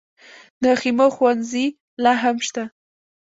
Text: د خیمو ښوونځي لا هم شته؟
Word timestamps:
د 0.63 0.65
خیمو 0.81 1.07
ښوونځي 1.15 1.65
لا 2.03 2.13
هم 2.23 2.37
شته؟ 2.47 2.63